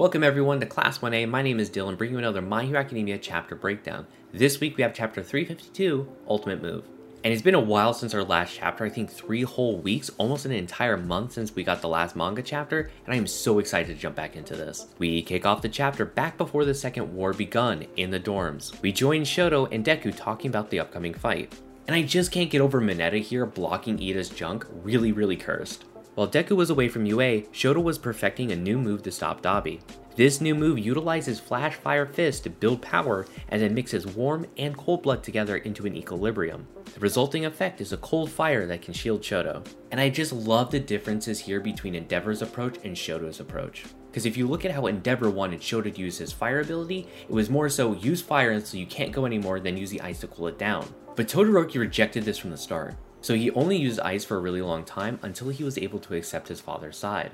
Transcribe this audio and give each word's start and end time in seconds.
Welcome 0.00 0.24
everyone 0.24 0.60
to 0.60 0.66
Class 0.66 1.00
1A. 1.00 1.28
My 1.28 1.42
name 1.42 1.60
is 1.60 1.68
Dylan, 1.68 1.98
bringing 1.98 2.14
you 2.14 2.20
another 2.20 2.40
My 2.40 2.64
Hero 2.64 2.80
Academia 2.80 3.18
chapter 3.18 3.54
breakdown. 3.54 4.06
This 4.32 4.58
week 4.58 4.78
we 4.78 4.82
have 4.82 4.94
chapter 4.94 5.22
352, 5.22 6.08
Ultimate 6.26 6.62
Move. 6.62 6.84
And 7.22 7.34
it's 7.34 7.42
been 7.42 7.54
a 7.54 7.60
while 7.60 7.92
since 7.92 8.14
our 8.14 8.24
last 8.24 8.54
chapter, 8.54 8.86
I 8.86 8.88
think 8.88 9.10
three 9.10 9.42
whole 9.42 9.76
weeks, 9.76 10.08
almost 10.16 10.46
an 10.46 10.52
entire 10.52 10.96
month 10.96 11.32
since 11.32 11.54
we 11.54 11.64
got 11.64 11.82
the 11.82 11.88
last 11.88 12.16
manga 12.16 12.40
chapter, 12.40 12.90
and 13.04 13.12
I 13.12 13.18
am 13.18 13.26
so 13.26 13.58
excited 13.58 13.94
to 13.94 14.00
jump 14.00 14.16
back 14.16 14.36
into 14.36 14.56
this. 14.56 14.86
We 14.96 15.20
kick 15.20 15.44
off 15.44 15.60
the 15.60 15.68
chapter 15.68 16.06
back 16.06 16.38
before 16.38 16.64
the 16.64 16.72
second 16.72 17.14
war 17.14 17.34
begun, 17.34 17.84
in 17.98 18.10
the 18.10 18.18
dorms. 18.18 18.80
We 18.80 18.92
join 18.92 19.24
Shoto 19.24 19.68
and 19.70 19.84
Deku 19.84 20.16
talking 20.16 20.48
about 20.48 20.70
the 20.70 20.80
upcoming 20.80 21.12
fight. 21.12 21.54
And 21.86 21.94
I 21.94 22.04
just 22.04 22.32
can't 22.32 22.48
get 22.48 22.62
over 22.62 22.80
Mineta 22.80 23.20
here 23.20 23.44
blocking 23.44 23.98
Iida's 23.98 24.30
junk, 24.30 24.64
really 24.82 25.12
really 25.12 25.36
cursed. 25.36 25.84
While 26.16 26.28
Deku 26.28 26.56
was 26.56 26.70
away 26.70 26.88
from 26.88 27.06
UA, 27.06 27.42
Shoto 27.52 27.82
was 27.82 27.96
perfecting 27.96 28.50
a 28.50 28.56
new 28.56 28.78
move 28.78 29.02
to 29.04 29.12
stop 29.12 29.42
Dabi. 29.42 29.80
This 30.16 30.40
new 30.40 30.56
move 30.56 30.78
utilizes 30.78 31.38
Flash 31.38 31.76
Fire 31.76 32.04
Fist 32.04 32.42
to 32.42 32.50
build 32.50 32.82
power 32.82 33.26
and 33.48 33.62
then 33.62 33.74
mixes 33.74 34.06
warm 34.06 34.44
and 34.58 34.76
cold 34.76 35.02
blood 35.02 35.22
together 35.22 35.58
into 35.58 35.86
an 35.86 35.96
equilibrium. 35.96 36.66
The 36.94 37.00
resulting 37.00 37.46
effect 37.46 37.80
is 37.80 37.92
a 37.92 37.96
cold 37.98 38.28
fire 38.28 38.66
that 38.66 38.82
can 38.82 38.92
shield 38.92 39.22
Shoto. 39.22 39.64
And 39.92 40.00
I 40.00 40.10
just 40.10 40.32
love 40.32 40.72
the 40.72 40.80
differences 40.80 41.38
here 41.38 41.60
between 41.60 41.94
Endeavor's 41.94 42.42
approach 42.42 42.78
and 42.82 42.96
Shoto's 42.96 43.38
approach. 43.38 43.84
Because 44.10 44.26
if 44.26 44.36
you 44.36 44.48
look 44.48 44.64
at 44.64 44.72
how 44.72 44.86
Endeavor 44.86 45.30
wanted 45.30 45.60
Shoto 45.60 45.94
to 45.94 46.00
use 46.00 46.18
his 46.18 46.32
fire 46.32 46.60
ability, 46.60 47.06
it 47.28 47.32
was 47.32 47.48
more 47.48 47.68
so 47.68 47.94
use 47.94 48.20
fire 48.20 48.50
until 48.50 48.80
you 48.80 48.86
can't 48.86 49.12
go 49.12 49.26
anymore, 49.26 49.60
then 49.60 49.76
use 49.76 49.90
the 49.90 50.00
ice 50.00 50.18
to 50.20 50.26
cool 50.26 50.48
it 50.48 50.58
down. 50.58 50.92
But 51.14 51.28
Todoroki 51.28 51.78
rejected 51.78 52.24
this 52.24 52.38
from 52.38 52.50
the 52.50 52.56
start. 52.56 52.96
So 53.20 53.34
he 53.34 53.50
only 53.50 53.76
used 53.76 54.00
ice 54.00 54.24
for 54.24 54.36
a 54.36 54.40
really 54.40 54.62
long 54.62 54.84
time 54.84 55.18
until 55.22 55.50
he 55.50 55.64
was 55.64 55.78
able 55.78 55.98
to 56.00 56.14
accept 56.14 56.48
his 56.48 56.60
father's 56.60 56.96
side. 56.96 57.32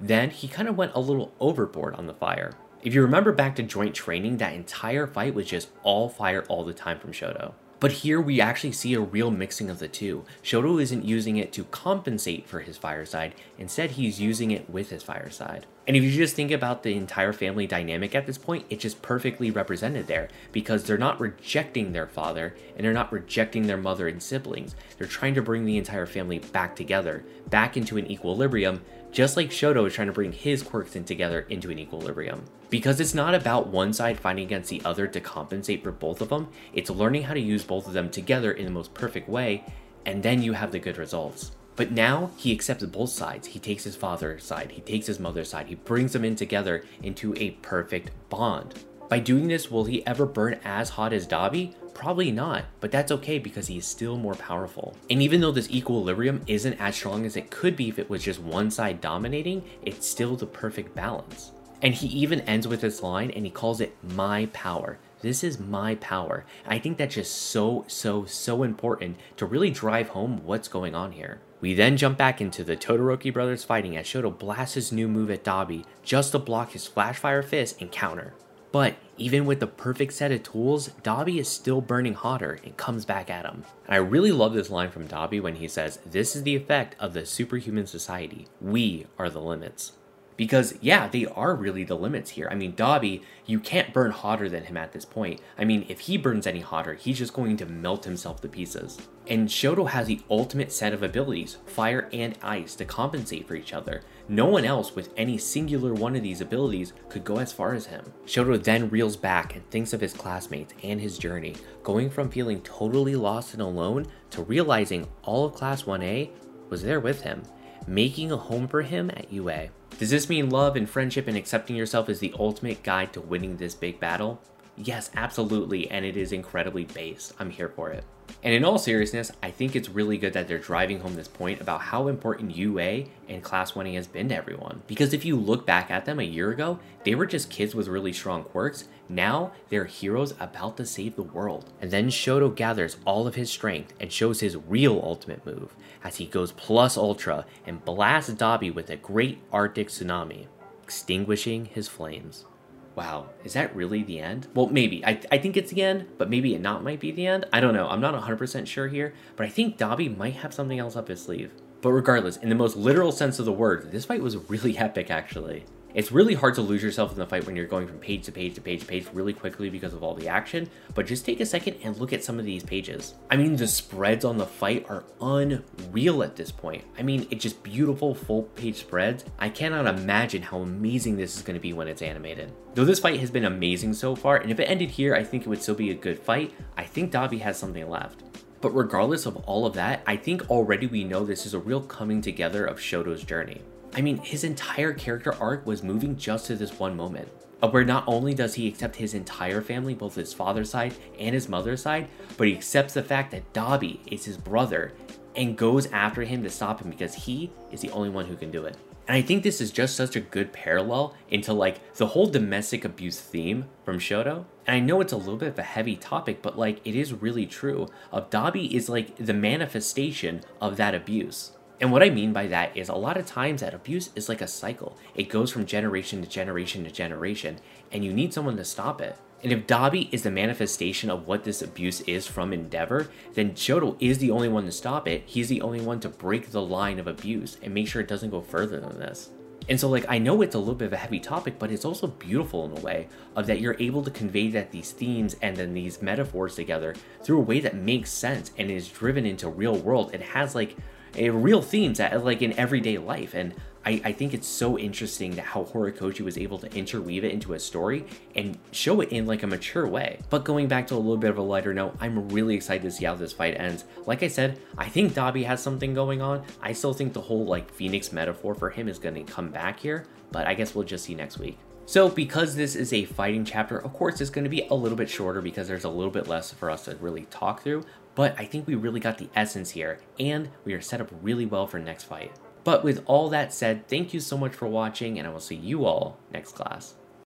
Then 0.00 0.30
he 0.30 0.48
kind 0.48 0.68
of 0.68 0.76
went 0.76 0.92
a 0.94 1.00
little 1.00 1.32
overboard 1.40 1.94
on 1.94 2.06
the 2.06 2.14
fire. 2.14 2.52
If 2.82 2.94
you 2.94 3.02
remember 3.02 3.32
back 3.32 3.54
to 3.56 3.62
joint 3.62 3.94
training, 3.94 4.38
that 4.38 4.54
entire 4.54 5.06
fight 5.06 5.34
was 5.34 5.46
just 5.46 5.70
all 5.82 6.08
fire 6.08 6.44
all 6.48 6.64
the 6.64 6.74
time 6.74 6.98
from 6.98 7.12
Shoto. 7.12 7.52
But 7.78 7.92
here 7.92 8.20
we 8.20 8.40
actually 8.40 8.72
see 8.72 8.94
a 8.94 9.00
real 9.00 9.30
mixing 9.30 9.70
of 9.70 9.78
the 9.78 9.88
two. 9.88 10.24
Shoto 10.42 10.80
isn't 10.80 11.04
using 11.04 11.36
it 11.36 11.52
to 11.54 11.64
compensate 11.64 12.48
for 12.48 12.60
his 12.60 12.76
fire 12.76 13.04
side, 13.04 13.34
instead 13.58 13.92
he's 13.92 14.20
using 14.20 14.50
it 14.50 14.68
with 14.68 14.90
his 14.90 15.02
fire 15.02 15.30
side. 15.30 15.66
And 15.86 15.96
if 15.96 16.04
you 16.04 16.12
just 16.12 16.36
think 16.36 16.52
about 16.52 16.82
the 16.82 16.96
entire 16.96 17.32
family 17.32 17.66
dynamic 17.66 18.14
at 18.14 18.26
this 18.26 18.38
point, 18.38 18.66
it's 18.70 18.82
just 18.82 19.02
perfectly 19.02 19.50
represented 19.50 20.06
there 20.06 20.28
because 20.52 20.84
they're 20.84 20.96
not 20.96 21.20
rejecting 21.20 21.92
their 21.92 22.06
father 22.06 22.54
and 22.76 22.84
they're 22.84 22.92
not 22.92 23.12
rejecting 23.12 23.66
their 23.66 23.76
mother 23.76 24.06
and 24.06 24.22
siblings. 24.22 24.76
They're 24.96 25.08
trying 25.08 25.34
to 25.34 25.42
bring 25.42 25.64
the 25.64 25.78
entire 25.78 26.06
family 26.06 26.38
back 26.38 26.76
together, 26.76 27.24
back 27.48 27.76
into 27.76 27.98
an 27.98 28.10
equilibrium 28.10 28.80
just 29.12 29.36
like 29.36 29.50
Shoto 29.50 29.86
is 29.86 29.92
trying 29.92 30.06
to 30.06 30.12
bring 30.12 30.32
his 30.32 30.62
quirks 30.62 30.96
in 30.96 31.04
together 31.04 31.40
into 31.50 31.70
an 31.70 31.78
equilibrium. 31.78 32.44
Because 32.70 32.98
it's 32.98 33.14
not 33.14 33.34
about 33.34 33.68
one 33.68 33.92
side 33.92 34.18
fighting 34.18 34.44
against 34.44 34.70
the 34.70 34.80
other 34.84 35.06
to 35.06 35.20
compensate 35.20 35.84
for 35.84 35.92
both 35.92 36.22
of 36.22 36.30
them, 36.30 36.48
it's 36.72 36.88
learning 36.88 37.24
how 37.24 37.34
to 37.34 37.40
use 37.40 37.62
both 37.62 37.86
of 37.86 37.92
them 37.92 38.08
together 38.08 38.52
in 38.52 38.64
the 38.64 38.70
most 38.70 38.94
perfect 38.94 39.28
way, 39.28 39.64
and 40.06 40.22
then 40.22 40.42
you 40.42 40.54
have 40.54 40.72
the 40.72 40.78
good 40.78 40.96
results. 40.96 41.52
But 41.76 41.90
now 41.90 42.30
he 42.36 42.52
accepts 42.52 42.84
both 42.84 43.10
sides. 43.10 43.48
He 43.48 43.58
takes 43.58 43.84
his 43.84 43.96
father's 43.96 44.44
side, 44.44 44.72
he 44.72 44.80
takes 44.82 45.06
his 45.06 45.20
mother's 45.20 45.48
side, 45.48 45.66
he 45.66 45.74
brings 45.74 46.12
them 46.12 46.24
in 46.24 46.36
together 46.36 46.84
into 47.02 47.34
a 47.36 47.50
perfect 47.62 48.10
bond. 48.28 48.74
By 49.08 49.18
doing 49.18 49.48
this, 49.48 49.70
will 49.70 49.84
he 49.84 50.06
ever 50.06 50.24
burn 50.24 50.58
as 50.64 50.90
hot 50.90 51.12
as 51.12 51.26
Dabi? 51.26 51.74
Probably 51.92 52.30
not, 52.30 52.64
but 52.80 52.90
that's 52.90 53.12
okay 53.12 53.38
because 53.38 53.66
he 53.66 53.76
is 53.76 53.86
still 53.86 54.16
more 54.16 54.34
powerful. 54.34 54.96
And 55.10 55.20
even 55.20 55.40
though 55.40 55.52
this 55.52 55.70
equilibrium 55.70 56.42
isn't 56.46 56.80
as 56.80 56.96
strong 56.96 57.26
as 57.26 57.36
it 57.36 57.50
could 57.50 57.76
be 57.76 57.90
if 57.90 57.98
it 57.98 58.08
was 58.08 58.24
just 58.24 58.40
one 58.40 58.70
side 58.70 59.00
dominating, 59.00 59.62
it's 59.82 60.06
still 60.06 60.36
the 60.36 60.46
perfect 60.46 60.94
balance. 60.94 61.52
And 61.82 61.94
he 61.94 62.06
even 62.06 62.40
ends 62.42 62.66
with 62.66 62.80
this 62.80 63.02
line 63.02 63.30
and 63.32 63.44
he 63.44 63.50
calls 63.50 63.80
it 63.80 63.94
my 64.02 64.46
power. 64.52 64.98
This 65.22 65.44
is 65.44 65.58
my 65.58 65.94
power. 65.94 66.44
I 66.66 66.78
think 66.80 66.98
that's 66.98 67.14
just 67.14 67.32
so, 67.32 67.84
so, 67.86 68.24
so 68.24 68.64
important 68.64 69.16
to 69.36 69.46
really 69.46 69.70
drive 69.70 70.08
home 70.08 70.44
what's 70.44 70.68
going 70.68 70.96
on 70.96 71.12
here. 71.12 71.40
We 71.60 71.74
then 71.74 71.96
jump 71.96 72.18
back 72.18 72.40
into 72.40 72.64
the 72.64 72.76
Todoroki 72.76 73.32
brothers 73.32 73.62
fighting 73.62 73.96
as 73.96 74.04
Shoto 74.04 74.36
blasts 74.36 74.74
his 74.74 74.90
new 74.90 75.06
move 75.06 75.30
at 75.30 75.44
Dabi 75.44 75.84
just 76.02 76.32
to 76.32 76.40
block 76.40 76.72
his 76.72 76.88
flash 76.88 77.18
fire 77.18 77.42
fist 77.42 77.80
and 77.80 77.92
counter. 77.92 78.34
But 78.72 78.96
even 79.16 79.44
with 79.44 79.60
the 79.60 79.66
perfect 79.68 80.14
set 80.14 80.32
of 80.32 80.42
tools, 80.42 80.88
Dabi 81.04 81.38
is 81.38 81.48
still 81.48 81.80
burning 81.80 82.14
hotter 82.14 82.58
and 82.64 82.76
comes 82.76 83.04
back 83.04 83.30
at 83.30 83.44
him. 83.44 83.64
I 83.86 83.96
really 83.96 84.32
love 84.32 84.54
this 84.54 84.70
line 84.70 84.90
from 84.90 85.06
Dabi 85.06 85.40
when 85.40 85.56
he 85.56 85.68
says, 85.68 86.00
This 86.04 86.34
is 86.34 86.42
the 86.42 86.56
effect 86.56 86.96
of 86.98 87.12
the 87.12 87.24
superhuman 87.24 87.86
society. 87.86 88.48
We 88.60 89.06
are 89.18 89.30
the 89.30 89.40
limits. 89.40 89.92
Because, 90.36 90.74
yeah, 90.80 91.08
they 91.08 91.26
are 91.26 91.54
really 91.54 91.84
the 91.84 91.96
limits 91.96 92.30
here. 92.30 92.48
I 92.50 92.54
mean, 92.54 92.72
Dabi, 92.72 93.22
you 93.46 93.60
can't 93.60 93.92
burn 93.92 94.10
hotter 94.10 94.48
than 94.48 94.64
him 94.64 94.76
at 94.76 94.92
this 94.92 95.04
point. 95.04 95.40
I 95.58 95.64
mean, 95.64 95.84
if 95.88 96.00
he 96.00 96.16
burns 96.16 96.46
any 96.46 96.60
hotter, 96.60 96.94
he's 96.94 97.18
just 97.18 97.34
going 97.34 97.56
to 97.58 97.66
melt 97.66 98.04
himself 98.04 98.40
to 98.40 98.48
pieces. 98.48 98.98
And 99.26 99.48
Shoto 99.48 99.88
has 99.88 100.06
the 100.06 100.20
ultimate 100.30 100.72
set 100.72 100.92
of 100.92 101.02
abilities, 101.02 101.58
fire 101.66 102.08
and 102.12 102.36
ice, 102.42 102.74
to 102.76 102.84
compensate 102.84 103.46
for 103.46 103.54
each 103.54 103.72
other. 103.72 104.02
No 104.28 104.46
one 104.46 104.64
else 104.64 104.94
with 104.94 105.10
any 105.16 105.38
singular 105.38 105.94
one 105.94 106.16
of 106.16 106.22
these 106.22 106.40
abilities 106.40 106.92
could 107.08 107.24
go 107.24 107.38
as 107.38 107.52
far 107.52 107.74
as 107.74 107.86
him. 107.86 108.12
Shoto 108.26 108.62
then 108.62 108.88
reels 108.90 109.16
back 109.16 109.54
and 109.54 109.68
thinks 109.70 109.92
of 109.92 110.00
his 110.00 110.14
classmates 110.14 110.74
and 110.82 111.00
his 111.00 111.18
journey, 111.18 111.54
going 111.82 112.10
from 112.10 112.30
feeling 112.30 112.62
totally 112.62 113.16
lost 113.16 113.52
and 113.52 113.62
alone 113.62 114.06
to 114.30 114.42
realizing 114.42 115.06
all 115.22 115.44
of 115.44 115.54
Class 115.54 115.82
1A 115.82 116.30
was 116.68 116.82
there 116.82 117.00
with 117.00 117.20
him, 117.20 117.42
making 117.86 118.32
a 118.32 118.36
home 118.36 118.68
for 118.68 118.82
him 118.82 119.10
at 119.10 119.32
UA. 119.32 119.68
Does 119.98 120.10
this 120.10 120.28
mean 120.28 120.50
love 120.50 120.76
and 120.76 120.88
friendship 120.88 121.28
and 121.28 121.36
accepting 121.36 121.76
yourself 121.76 122.08
is 122.08 122.18
the 122.18 122.34
ultimate 122.38 122.82
guide 122.82 123.12
to 123.12 123.20
winning 123.20 123.56
this 123.56 123.74
big 123.74 124.00
battle? 124.00 124.40
Yes, 124.76 125.10
absolutely, 125.14 125.90
and 125.90 126.04
it 126.04 126.16
is 126.16 126.32
incredibly 126.32 126.84
based. 126.84 127.34
I'm 127.38 127.50
here 127.50 127.68
for 127.68 127.90
it. 127.90 128.04
And 128.42 128.54
in 128.54 128.64
all 128.64 128.78
seriousness, 128.78 129.30
I 129.42 129.50
think 129.50 129.76
it's 129.76 129.90
really 129.90 130.16
good 130.16 130.32
that 130.32 130.48
they're 130.48 130.58
driving 130.58 131.00
home 131.00 131.14
this 131.14 131.28
point 131.28 131.60
about 131.60 131.82
how 131.82 132.08
important 132.08 132.56
UA 132.56 133.04
and 133.28 133.42
Class 133.42 133.72
1A 133.72 133.94
has 133.94 134.06
been 134.06 134.30
to 134.30 134.36
everyone. 134.36 134.82
Because 134.86 135.12
if 135.12 135.24
you 135.24 135.36
look 135.36 135.66
back 135.66 135.90
at 135.90 136.06
them 136.06 136.18
a 136.18 136.24
year 136.24 136.50
ago, 136.50 136.78
they 137.04 137.14
were 137.14 137.26
just 137.26 137.50
kids 137.50 137.74
with 137.74 137.86
really 137.86 138.12
strong 138.12 138.44
quirks. 138.44 138.88
Now, 139.08 139.52
they're 139.68 139.84
heroes 139.84 140.34
about 140.40 140.78
to 140.78 140.86
save 140.86 141.16
the 141.16 141.22
world. 141.22 141.70
And 141.80 141.90
then 141.90 142.08
Shoto 142.08 142.54
gathers 142.54 142.96
all 143.04 143.26
of 143.26 143.34
his 143.34 143.50
strength 143.50 143.92
and 144.00 144.10
shows 144.10 144.40
his 144.40 144.56
real 144.56 145.00
ultimate 145.04 145.44
move 145.44 145.76
as 146.02 146.16
he 146.16 146.26
goes 146.26 146.52
plus 146.52 146.96
ultra 146.96 147.44
and 147.66 147.84
blasts 147.84 148.32
Dabi 148.32 148.74
with 148.74 148.88
a 148.88 148.96
great 148.96 149.42
Arctic 149.52 149.88
tsunami, 149.88 150.46
extinguishing 150.82 151.66
his 151.66 151.88
flames. 151.88 152.46
Wow, 152.94 153.30
is 153.42 153.54
that 153.54 153.74
really 153.74 154.02
the 154.02 154.20
end? 154.20 154.48
Well, 154.54 154.66
maybe. 154.66 155.04
I, 155.04 155.20
I 155.30 155.38
think 155.38 155.56
it's 155.56 155.70
the 155.70 155.82
end, 155.82 156.06
but 156.18 156.28
maybe 156.28 156.54
it 156.54 156.60
not 156.60 156.84
might 156.84 157.00
be 157.00 157.10
the 157.10 157.26
end. 157.26 157.46
I 157.52 157.60
don't 157.60 157.72
know. 157.72 157.88
I'm 157.88 158.00
not 158.00 158.14
100% 158.20 158.66
sure 158.66 158.88
here, 158.88 159.14
but 159.34 159.46
I 159.46 159.48
think 159.48 159.78
Dabi 159.78 160.14
might 160.14 160.34
have 160.34 160.52
something 160.52 160.78
else 160.78 160.94
up 160.94 161.08
his 161.08 161.22
sleeve. 161.22 161.52
But 161.80 161.92
regardless, 161.92 162.36
in 162.36 162.48
the 162.48 162.54
most 162.54 162.76
literal 162.76 163.10
sense 163.10 163.38
of 163.38 163.46
the 163.46 163.52
word, 163.52 163.90
this 163.90 164.04
fight 164.04 164.22
was 164.22 164.36
really 164.36 164.76
epic 164.78 165.10
actually. 165.10 165.64
It's 165.94 166.10
really 166.10 166.32
hard 166.32 166.54
to 166.54 166.62
lose 166.62 166.82
yourself 166.82 167.12
in 167.12 167.18
the 167.18 167.26
fight 167.26 167.44
when 167.44 167.54
you're 167.54 167.66
going 167.66 167.86
from 167.86 167.98
page 167.98 168.24
to 168.24 168.32
page 168.32 168.54
to 168.54 168.62
page 168.62 168.80
to 168.80 168.86
page 168.86 169.06
really 169.12 169.34
quickly 169.34 169.68
because 169.68 169.92
of 169.92 170.02
all 170.02 170.14
the 170.14 170.26
action, 170.26 170.70
but 170.94 171.06
just 171.06 171.26
take 171.26 171.40
a 171.40 171.46
second 171.46 171.76
and 171.82 171.98
look 171.98 172.14
at 172.14 172.24
some 172.24 172.38
of 172.38 172.46
these 172.46 172.64
pages. 172.64 173.14
I 173.30 173.36
mean, 173.36 173.56
the 173.56 173.66
spreads 173.66 174.24
on 174.24 174.38
the 174.38 174.46
fight 174.46 174.86
are 174.88 175.04
unreal 175.20 176.22
at 176.22 176.34
this 176.34 176.50
point. 176.50 176.82
I 176.98 177.02
mean, 177.02 177.26
it's 177.30 177.42
just 177.42 177.62
beautiful 177.62 178.14
full 178.14 178.44
page 178.44 178.76
spreads. 178.76 179.26
I 179.38 179.50
cannot 179.50 179.86
imagine 179.86 180.40
how 180.40 180.60
amazing 180.60 181.16
this 181.16 181.36
is 181.36 181.42
going 181.42 181.56
to 181.56 181.60
be 181.60 181.74
when 181.74 181.88
it's 181.88 182.00
animated. 182.00 182.52
Though 182.74 182.86
this 182.86 183.00
fight 183.00 183.20
has 183.20 183.30
been 183.30 183.44
amazing 183.44 183.92
so 183.92 184.16
far, 184.16 184.38
and 184.38 184.50
if 184.50 184.58
it 184.58 184.70
ended 184.70 184.90
here, 184.90 185.14
I 185.14 185.22
think 185.22 185.42
it 185.42 185.48
would 185.48 185.62
still 185.62 185.74
be 185.74 185.90
a 185.90 185.94
good 185.94 186.18
fight, 186.18 186.54
I 186.74 186.84
think 186.84 187.12
Dabi 187.12 187.40
has 187.40 187.58
something 187.58 187.86
left. 187.90 188.22
But 188.62 188.70
regardless 188.70 189.26
of 189.26 189.36
all 189.38 189.66
of 189.66 189.74
that, 189.74 190.02
I 190.06 190.16
think 190.16 190.48
already 190.48 190.86
we 190.86 191.04
know 191.04 191.24
this 191.24 191.44
is 191.44 191.52
a 191.52 191.58
real 191.58 191.82
coming 191.82 192.22
together 192.22 192.64
of 192.64 192.78
Shoto's 192.78 193.24
journey. 193.24 193.60
I 193.94 194.00
mean, 194.00 194.16
his 194.18 194.44
entire 194.44 194.92
character 194.94 195.34
arc 195.34 195.66
was 195.66 195.82
moving 195.82 196.16
just 196.16 196.46
to 196.46 196.56
this 196.56 196.78
one 196.78 196.96
moment. 196.96 197.28
Uh, 197.62 197.68
where 197.68 197.84
not 197.84 198.04
only 198.08 198.34
does 198.34 198.54
he 198.54 198.66
accept 198.66 198.96
his 198.96 199.14
entire 199.14 199.60
family, 199.60 199.94
both 199.94 200.16
his 200.16 200.34
father's 200.34 200.70
side 200.70 200.94
and 201.18 201.34
his 201.34 201.48
mother's 201.48 201.82
side, 201.82 202.08
but 202.36 202.48
he 202.48 202.54
accepts 202.54 202.94
the 202.94 203.02
fact 203.02 203.30
that 203.30 203.52
Dabi 203.52 204.00
is 204.10 204.24
his 204.24 204.36
brother 204.36 204.92
and 205.36 205.56
goes 205.56 205.86
after 205.92 206.22
him 206.22 206.42
to 206.42 206.50
stop 206.50 206.80
him 206.80 206.90
because 206.90 207.14
he 207.14 207.52
is 207.70 207.80
the 207.80 207.90
only 207.90 208.08
one 208.08 208.26
who 208.26 208.34
can 208.34 208.50
do 208.50 208.64
it. 208.64 208.76
And 209.08 209.16
I 209.16 209.22
think 209.22 209.42
this 209.42 209.60
is 209.60 209.70
just 209.70 209.96
such 209.96 210.16
a 210.16 210.20
good 210.20 210.52
parallel 210.52 211.14
into 211.28 211.52
like 211.52 211.94
the 211.94 212.06
whole 212.06 212.26
domestic 212.26 212.84
abuse 212.84 213.20
theme 213.20 213.66
from 213.84 213.98
Shoto. 213.98 214.44
And 214.66 214.76
I 214.76 214.80
know 214.80 215.00
it's 215.00 215.12
a 215.12 215.16
little 215.16 215.36
bit 215.36 215.48
of 215.48 215.58
a 215.58 215.62
heavy 215.62 215.96
topic, 215.96 216.40
but 216.40 216.58
like 216.58 216.80
it 216.84 216.94
is 216.94 217.12
really 217.12 217.46
true. 217.46 217.88
Of 218.10 218.30
Dabi 218.30 218.72
is 218.72 218.88
like 218.88 219.16
the 219.16 219.34
manifestation 219.34 220.42
of 220.60 220.76
that 220.76 220.94
abuse. 220.94 221.52
And 221.82 221.90
what 221.90 222.04
I 222.04 222.10
mean 222.10 222.32
by 222.32 222.46
that 222.46 222.76
is 222.76 222.88
a 222.88 222.94
lot 222.94 223.16
of 223.16 223.26
times 223.26 223.60
that 223.60 223.74
abuse 223.74 224.10
is 224.14 224.28
like 224.28 224.40
a 224.40 224.46
cycle. 224.46 224.96
It 225.16 225.28
goes 225.28 225.50
from 225.50 225.66
generation 225.66 226.22
to 226.22 226.28
generation 226.28 226.84
to 226.84 226.92
generation, 226.92 227.58
and 227.90 228.04
you 228.04 228.12
need 228.12 228.32
someone 228.32 228.56
to 228.58 228.64
stop 228.64 229.00
it. 229.00 229.18
And 229.42 229.50
if 229.50 229.66
Dabi 229.66 230.08
is 230.12 230.22
the 230.22 230.30
manifestation 230.30 231.10
of 231.10 231.26
what 231.26 231.42
this 231.42 231.60
abuse 231.60 232.00
is 232.02 232.24
from 232.24 232.52
Endeavor, 232.52 233.10
then 233.34 233.54
Shoto 233.54 233.96
is 233.98 234.18
the 234.18 234.30
only 234.30 234.48
one 234.48 234.64
to 234.66 234.70
stop 234.70 235.08
it. 235.08 235.24
He's 235.26 235.48
the 235.48 235.60
only 235.60 235.80
one 235.80 235.98
to 236.00 236.08
break 236.08 236.52
the 236.52 236.62
line 236.62 237.00
of 237.00 237.08
abuse 237.08 237.56
and 237.60 237.74
make 237.74 237.88
sure 237.88 238.00
it 238.00 238.06
doesn't 238.06 238.30
go 238.30 238.42
further 238.42 238.78
than 238.78 239.00
this. 239.00 239.30
And 239.68 239.78
so, 239.78 239.88
like, 239.88 240.04
I 240.08 240.18
know 240.18 240.40
it's 240.42 240.54
a 240.54 240.60
little 240.60 240.76
bit 240.76 240.86
of 240.86 240.92
a 240.92 240.96
heavy 240.96 241.18
topic, 241.18 241.58
but 241.58 241.72
it's 241.72 241.84
also 241.84 242.06
beautiful 242.06 242.64
in 242.64 242.78
a 242.78 242.80
way 242.80 243.08
of 243.34 243.48
that 243.48 243.60
you're 243.60 243.76
able 243.80 244.04
to 244.04 244.10
convey 244.12 244.50
that 244.50 244.70
these 244.70 244.92
themes 244.92 245.34
and 245.42 245.56
then 245.56 245.74
these 245.74 246.00
metaphors 246.00 246.54
together 246.54 246.94
through 247.24 247.38
a 247.38 247.42
way 247.42 247.58
that 247.58 247.74
makes 247.74 248.12
sense 248.12 248.52
and 248.56 248.70
is 248.70 248.88
driven 248.88 249.26
into 249.26 249.48
real 249.48 249.76
world. 249.76 250.14
It 250.14 250.22
has 250.22 250.54
like 250.54 250.76
a 251.16 251.30
real 251.30 251.62
themes 251.62 251.98
that 251.98 252.24
like 252.24 252.42
in 252.42 252.52
everyday 252.58 252.98
life. 252.98 253.34
And 253.34 253.54
I, 253.84 254.00
I 254.04 254.12
think 254.12 254.32
it's 254.32 254.46
so 254.46 254.78
interesting 254.78 255.32
that 255.36 255.44
how 255.44 255.64
Horikoshi 255.64 256.20
was 256.20 256.38
able 256.38 256.58
to 256.58 256.72
interweave 256.74 257.24
it 257.24 257.32
into 257.32 257.54
a 257.54 257.58
story 257.58 258.04
and 258.36 258.58
show 258.70 259.00
it 259.00 259.10
in 259.10 259.26
like 259.26 259.42
a 259.42 259.46
mature 259.46 259.86
way. 259.86 260.20
But 260.30 260.44
going 260.44 260.68
back 260.68 260.86
to 260.88 260.94
a 260.94 260.96
little 260.96 261.16
bit 261.16 261.30
of 261.30 261.38
a 261.38 261.42
lighter 261.42 261.74
note, 261.74 261.96
I'm 262.00 262.28
really 262.28 262.54
excited 262.54 262.82
to 262.84 262.90
see 262.90 263.04
how 263.04 263.14
this 263.14 263.32
fight 263.32 263.58
ends. 263.58 263.84
Like 264.06 264.22
I 264.22 264.28
said, 264.28 264.60
I 264.78 264.88
think 264.88 265.14
Dabi 265.14 265.44
has 265.44 265.62
something 265.62 265.94
going 265.94 266.22
on. 266.22 266.44
I 266.60 266.72
still 266.72 266.92
think 266.92 267.12
the 267.12 267.20
whole 267.20 267.44
like 267.44 267.72
Phoenix 267.72 268.12
metaphor 268.12 268.54
for 268.54 268.70
him 268.70 268.88
is 268.88 268.98
to 268.98 269.22
come 269.24 269.50
back 269.50 269.80
here, 269.80 270.06
but 270.30 270.46
I 270.46 270.54
guess 270.54 270.74
we'll 270.74 270.84
just 270.84 271.04
see 271.04 271.14
next 271.14 271.38
week. 271.38 271.58
So 271.92 272.08
because 272.08 272.56
this 272.56 272.74
is 272.74 272.90
a 272.94 273.04
fighting 273.04 273.44
chapter, 273.44 273.76
of 273.76 273.92
course 273.92 274.22
it's 274.22 274.30
going 274.30 274.44
to 274.44 274.48
be 274.48 274.66
a 274.70 274.74
little 274.74 274.96
bit 274.96 275.10
shorter 275.10 275.42
because 275.42 275.68
there's 275.68 275.84
a 275.84 275.90
little 275.90 276.10
bit 276.10 276.26
less 276.26 276.50
for 276.50 276.70
us 276.70 276.86
to 276.86 276.96
really 276.96 277.26
talk 277.26 277.62
through, 277.62 277.84
but 278.14 278.34
I 278.38 278.46
think 278.46 278.66
we 278.66 278.76
really 278.76 278.98
got 278.98 279.18
the 279.18 279.28
essence 279.34 279.68
here, 279.68 280.00
and 280.18 280.48
we 280.64 280.72
are 280.72 280.80
set 280.80 281.02
up 281.02 281.10
really 281.20 281.44
well 281.44 281.66
for 281.66 281.78
next 281.78 282.04
fight. 282.04 282.32
But 282.64 282.82
with 282.82 283.02
all 283.04 283.28
that 283.28 283.52
said, 283.52 283.88
thank 283.88 284.14
you 284.14 284.20
so 284.20 284.38
much 284.38 284.54
for 284.54 284.66
watching, 284.66 285.18
and 285.18 285.28
I 285.28 285.30
will 285.30 285.38
see 285.38 285.54
you 285.54 285.84
all 285.84 286.18
next 286.32 286.52
class. 286.52 286.94